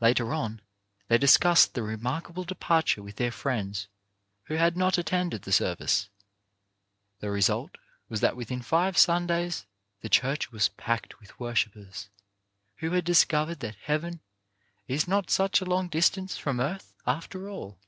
[0.00, 0.60] Later on,
[1.06, 3.86] they discussed the remarkable departure with their friends
[4.46, 6.08] who had not attended the service.
[7.20, 7.76] The result
[8.08, 9.64] was that within five Sundays
[10.00, 12.08] the church was packed with worshippers,
[12.78, 14.18] who had discovered that heaven
[14.88, 17.78] is not such a long distance from earth after all.